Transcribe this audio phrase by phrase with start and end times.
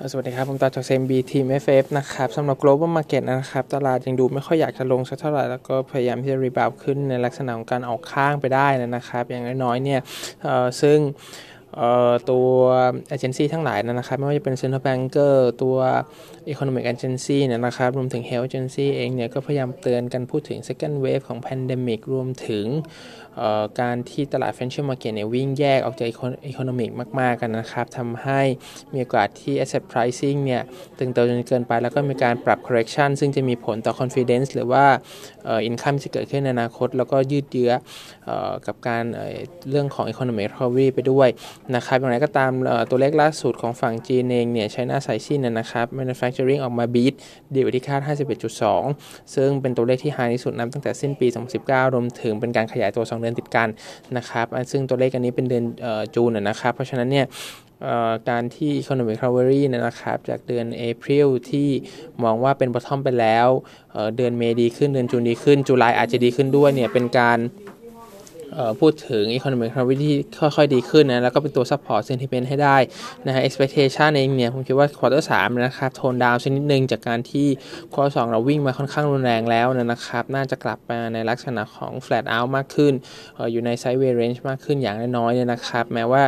[0.00, 10.00] สวัสดีครับ ผมตาจากเซมบีทีม FF นะครับสำหรับ global market นะครับ ตลาดยังดูไม่ค่อยอยากจะลงสักเท่าไหร่ แล้วก็พยายามที่จะรีบาวขึ้นในลักษณะของการออกข้างไปได้นะครับ อย่างน้อยๆเนี่ย
[10.80, 10.98] ซึ่ง
[12.30, 12.48] ตัว
[13.14, 15.76] agency ทั้งหลายนะครับ ไม่ว่าจะเป็น central banker ตัว
[16.52, 22.66] economic agency เนี่ยนะครับ รวมถึง health agency เองเนี่ย ก็พยายามเตือนกันพูดถึง second wave ของ pandemic รวมถึง
[23.80, 26.08] การที่ตลาด financial market เนี่ย วิ่งแยกออกจาก
[26.50, 26.90] economic
[27.20, 28.40] มาก ๆ กันนะครับทำให้
[28.92, 30.62] มีโอกาสที่ asset pricing เนี่ย
[30.98, 34.84] ตึงโตจนเกินไปแล้วก็มีการปรับ correction ซึ่งจะมีผลต่อ confidence หรือว่า
[35.68, 37.72] income จะเกิดขึ้นในอนาคต แล้วก็ยืดเยื้อ
[38.66, 39.04] กับการ
[39.70, 41.28] เรื่องของ economic recovery ไปด้วย
[41.76, 42.52] นะครับอย่างไรก็ตาม
[42.90, 47.14] ตัวเลขล่าสุดของฝั่งจีนเองเนี่ย China ไซซินนะครับ manufacturing ออกมาบีท
[47.54, 48.00] ดีกว่าที่คาด
[48.68, 51.26] 51.2 ซึ่งเป็นตัวเลขที่ high ที่สุดนับตั้งแต่สิ้นปี
[51.60, 53.68] 2019 รวมถึงเป็นการขยายตัว 2 เดือนติดกัน
[54.16, 55.64] นะครับ ซึ่งตัวเลขอันนี้เป็นเดือน
[56.14, 57.26] จูนนะครับ เพราะฉะนั้นเนี่ย
[58.30, 61.68] การที่ economic recovery นะครับ จากเดือน April ที่
[62.22, 63.48] มองว่าเป็น bottom ไปแล้ว
[64.16, 67.38] เดือนเมดีขึ้น เดือนจูนดีขึ้น จุลายอาจจะดีขึ้นด้วยเนี่ยเป็นการ
[68.80, 70.14] พูดถึง economic recovery ที่
[70.56, 72.76] ค่อยๆ ดีขึ้นนะ แล้วก็เป็นตัว support sentiment ให้ได้
[73.26, 77.46] นะฮะ expectation เองเนี่ย ผมคิดว่า quarter 3นะครับโทนดาวชนิดหนึ่งจากการที่
[77.92, 82.92] quarter 2เราวิ่งมาค่อนข้างรุนแรงแล้วนะครับ น่าจะกลับมาในลักษณะของ flat out มากขึ้น
[83.38, 86.22] ออยู่ใน sideways range มากขึ้นอย่างน้อยๆเนี่ยนะครับ แม้ว่า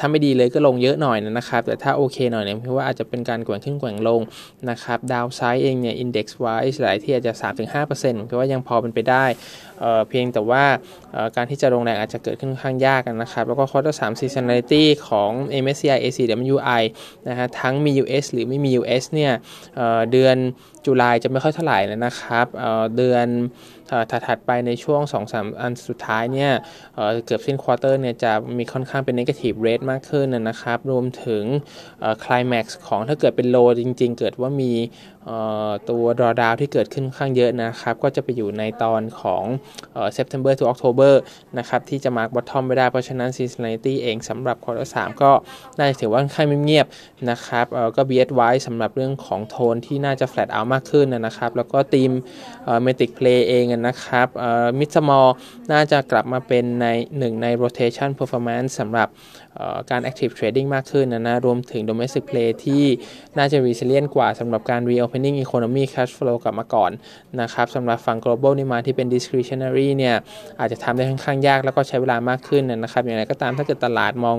[0.00, 4.20] ถ้าไม่ดีเลยก็ลงเยอะหน่อยนะครับ แต่ถ้าโอเคหน่อยเนี่ยผมคิดว่าอาจจะเป็นการแกว่งขึ้นแกว่งลง
[4.70, 9.24] นะครับ downside เองเนี่ย index wise หลายที่อาจจะ 3-5%ผมคิดว่ายังพอเป็นไปได้
[10.08, 10.64] เพียงแต่ว่า
[11.36, 15.30] การที่จะลงแรงอาจจะเกิดขึ้นค่อนข้างยากกันนะครับ แล้วก็ quarter สาม seasonality ของ
[15.62, 16.82] MSCI ACWI
[17.28, 19.32] นะฮะทั้งมี US หรือไม่มี US เนี่ย
[20.12, 20.36] เดือน
[20.86, 22.46] จุลายจะไม่ค่อยเท่าไหร่แล้วนะครับ
[22.96, 23.26] เดือน
[24.28, 26.52] ถัดไปในช่วง 2-3 อันสุดท้ายเนี่ย
[27.24, 31.44] เกือบสิ้นควอเตอร์เนี่ยจะมีค่อนข้างเป็น negative rate มากขึ้นนะครับ รวมถึง
[32.24, 34.72] climax ของถ้าเกิดเป็น low จริง ๆ เกิดว่ามี
[35.90, 39.42] ตัว drawdown ที่เกิดขึ้นข้างเยอะนะครับ ก็จะไปอยู่ในตอนของ
[40.12, 41.14] เซ September to October
[41.58, 45.30] นะครับที่จะ mark bottom ไม่ได้ เพราะฉะนั้น seasonality เองสำหรับ quarter 3ก็
[45.78, 52.10] น่าจะถือว่าค่อนข้างเงียบๆนะครับก็ be advised สำหรับเรื่องของโทนที่น่าจะ flat out มากขึ้นนะครับ แล้วก็ทีม
[52.84, 54.28] Matic Play เองนะครับ
[54.78, 55.28] มิสมอล
[55.72, 56.86] น่าจะกลับมาเป็นใน
[57.18, 59.08] หนึ่งใน rotation performance สำหรับ
[59.90, 62.84] การ active trading มากขึ้นนะนะรวมถึง domestic play ที่
[63.38, 66.90] น่าจะ resilient กว่าสำหรับการ reopening economy cash flow กลับมาก่อน
[67.40, 70.16] นะครับสำหรับฝั่ง global นี่มาที่เป็น discretionary เนี่ย
[70.60, 74.38] อาจจะทำได้ค่อนข้างยากแล้วก็ใช้เวลามากขึ้นนะครับอย่างไรก็ตามถ้าเกิดตลาดมอง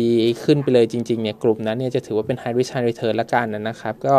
[0.00, 0.10] ดี
[0.42, 4.14] ขึ้นไปเลยจริงๆเนี่ยกลุ่มนั้นเนี่ยจะถือว่าเป็น high risk high return ละกันนะครับก็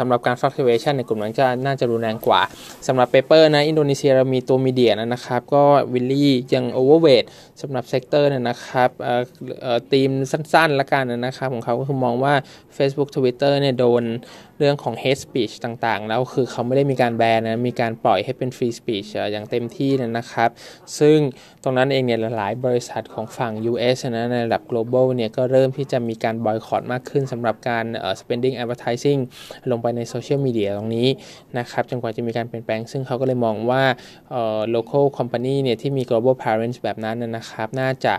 [0.00, 2.40] สำหรับการ fluctuation ในกลุ่มนั้นจะน่าจะรุนแรงกว่า
[2.86, 7.24] สำหรับ paper นะอินโดนีเซียเรามีตัว media นะครับ ก็วิลลี่ยัง overweight
[7.62, 8.90] สำหรับ sector เนี่ยนะครับ
[9.92, 12.34] ธีมสั้นๆละกันนะครับ ของเขาก็คือมองว่า
[12.76, 14.04] Facebook Twitter เนี่ยโดน
[14.58, 20.50] เรื่องของ hate speech ต่างๆ แล้วคือเขาไม่ได้มีการแบนนะมีการปล่อยให้เป็น free speech อย่างเต็มที่นะครับ
[20.98, 21.18] ซึ่ง
[21.62, 27.84] ตรงนั้นเองเนี่ยหลายบริษัทของฝั่ง US นะในระดับ global เนี่ยก็เริ่มที่จะมีการบอยคอตมากขึ้นสำหรับการ
[28.20, 29.20] spending advertising
[29.70, 31.08] ลงไปในโซเชียลมีเดียตรงนี้
[31.58, 33.82] นะครับจนกว่าจะมีการเปลี่ยนแปลง ซึ่งเขาก็เลยมองว่า
[34.74, 38.14] local company เนี่ยที่มี global parents แบบนั้นนะครับ น่าจะ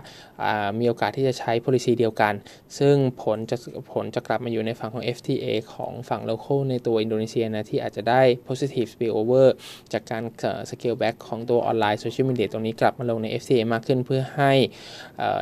[0.78, 2.34] มีโอกาสที่จะใช้ policy เดียวกัน
[2.78, 3.56] ซึ่งผลจะ
[3.92, 9.48] ผลจะกลับมาอยู่ในฝั่งของ FTA ของฝั่ง local ในตัวอินโดนีเซียนะที่อาจจะได้ positive spillover
[9.92, 10.22] จากการ
[10.70, 14.52] scale back ของตัวออนไลน์โซเชียลมีเดียตรงนี้กลับมาลงใน FTA มากขึ้นเพื่อให้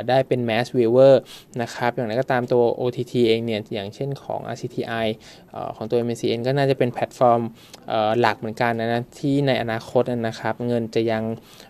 [0.08, 1.14] ได้เป็น mass viewer
[1.62, 5.06] นะครับ อย่างไรก็ตามตัว OTT เองเนี่ย อย่างเช่นของ RCTI
[5.76, 7.40] ของตัว MNCN ก็น่าจะเป็นแพลตฟอร์ม
[8.20, 11.22] หลักเหมือนกันนะที่ในอนาคตนะครับ เงินจะยัง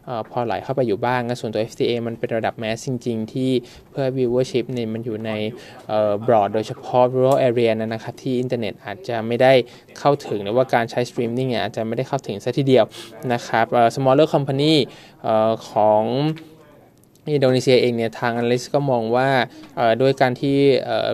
[0.08, 3.50] อพอไหลเข้าไปอยู่บ้างส่วนตัว FTA มันเป็นระดับ mass จริง ๆ ที่
[3.90, 5.30] เพื่อ viewership เนี่ยมันอยู่ใน
[6.26, 9.52] broad โดยเฉพาะ rural area นะครับที่อินเทอร์เน็ตอาจจะไม่ได้
[9.98, 12.84] เข้าถึงหรือว่าการใช้สตรีมมิ่งอาจจะไม่ได้เข้าถึงซะทีเดียว
[13.32, 14.74] นะครับ smaller company
[15.68, 16.02] ของ
[17.32, 19.28] อินโดนีเซียเองเนี่ยทาง analyst ก็มองว่า
[20.00, 20.56] ด้วยการที่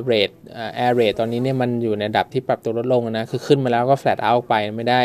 [0.04, 0.30] rate ad
[0.76, 5.02] rate ตอนนี้เนี่ยมันอยู่ในระดับที่ปรับตัวลดลงนะคือขึ้นมาแล้วก็ flat out ไปไม่ได้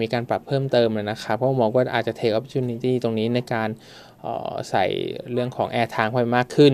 [0.00, 2.56] มีการปรับเพิ่มเติมนะครับเพราะมองว่าอาจจะ take โอกาส
[3.04, 3.68] ตรงนี้ในการ
[4.70, 4.84] ใส่
[5.32, 6.72] เรื่องของ air time ไปมากขึ้น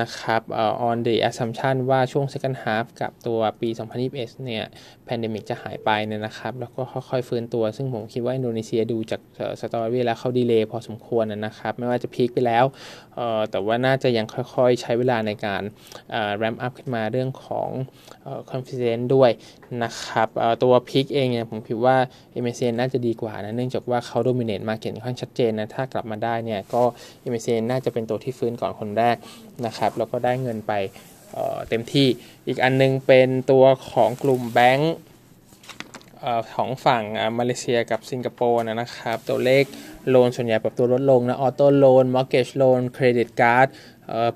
[0.00, 0.40] นะครับ
[0.88, 3.68] on the assumption ว่าช่วง second half กับตัวปี
[4.06, 4.64] 2021 เนี่ย
[5.04, 9.20] pandemic จะหายไปเนี่ยนะครับ แล้วก็ค่อยๆฟื้นตัว ซึ่งผมคิดว่าอินโดนีเซียดูจาก
[9.60, 12.64] story แล้วเขา delay พอสมควรนะครับ ไม่ว่าจะ peak ไปแล้ว
[13.50, 15.62] แต่ว่าน่าจะยังค่อยๆ ใช้เวลาในการ
[16.42, 17.68] ramp up ขึ้นมาเรื่องของ
[18.50, 19.30] confidence ด้วย
[19.84, 20.28] นะครับ
[20.62, 21.96] ตัว pick เองเนี่ยผมคิดว่า
[22.44, 26.83] MNCN น่าจะดีกว่านะ เนื่องจากว่าเขา dominate market ค่อนข้างชัดเจนนะ ถ้ากลับมาได้เนี่ยก็
[27.32, 29.16] MNCN น่าจะเป็นตัวที่ฟื้นก่อนคนแรก
[29.66, 30.72] นะครับ แล้วก็ได้เงินไป
[31.34, 32.08] เต็มที่
[32.46, 34.94] อีกอันนึงเป็นตัวของกลุ่มแบงก์
[36.54, 37.02] ของฝั่ง
[37.38, 39.64] มาเลเซียกับสิงคโปร์นะครับ ตัวเลข
[40.08, 43.66] loan ส่วนใหญ่ปรับตัวลดลงนะ auto loan mortgage loan credit card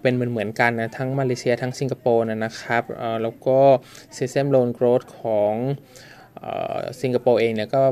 [0.00, 2.82] เป็นเหมือนเหมือนกันนะ ทั้งมาเลเซียทั้งสิงคโปร์นะครับ
[3.22, 3.58] แล้วก็
[4.18, 5.54] System Loan Growth ของ
[7.00, 7.82] สิงคโปร์เองเนี่ยก็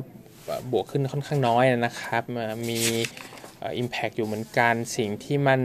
[0.72, 5.60] บวกขึ้นค่อนข้างน้อยนะครับ impact อยู่เหมือนกัน สิ่งที่มัน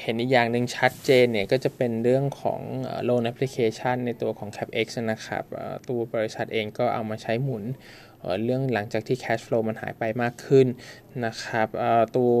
[0.00, 2.60] เห็นอีกอย่างหนึ่งชัดเจนเนี่ย ก็จะเป็นเรื่องของ
[3.04, 5.44] loan แอ loan application ในตัวของ Capex นะครับ
[5.88, 7.64] ตัวบริษัทเองก็เอามาใช้หมุน
[8.44, 10.66] เรื่องหลังจากที่ cash flow มันหายไปมากขึ้น
[11.26, 11.68] นะครับ
[12.18, 12.38] ตัว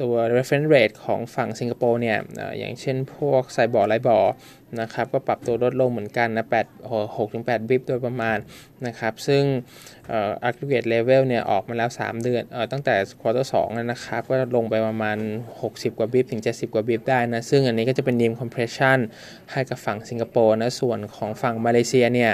[0.00, 2.18] ตัว reference rate ของฝั่งสิงคโปร์เนี่ย
[2.58, 4.34] อย่างเช่นพวก SIBOR LIBOR
[4.80, 8.38] นะครับก็ปรับตัวลดลงเหมือนกันนะ8 6ถึง8 bip โดยประมาณ
[8.86, 9.42] นะครับ ซึ่ง
[10.10, 15.18] อ่อ aggregate level เนี่ยออกมาแล้ว 3 เดือนออตั้งแต่ quarter 2นะครับ ก็ลงไปประมาณ
[15.58, 18.98] 60 กว่าบิปถึง 70 กว่าบิปได้นะ ซึ่งอันนี้ก็จะเป็น NIM compression
[19.52, 22.32] ให้กับฝั่งสิงคโปร์นะ ส่วนของฝั่งมาเลเซียเนี่ย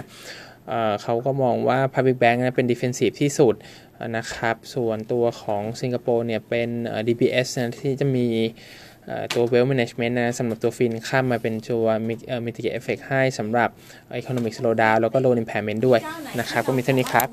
[0.69, 3.55] เอ่อเขาก็มองว่า Public Bank นะเป็น defensive ที่สุด
[4.17, 6.69] นะครับ ส่วนตัวของสิงคโปร์เนี่ยเป็น
[7.07, 8.27] DBS นะที่จะมี
[9.35, 11.85] ตัว Wealth Management นะสำหรับตัวฟินข้ามมาเป็นตัว
[12.47, 13.69] Mitigate effect ให้สำหรับ
[14.21, 16.01] economic slowdown แล้วก็ loan impairment ด้วย
[16.39, 17.29] นะครับ ก็มีเท่านี้ครับ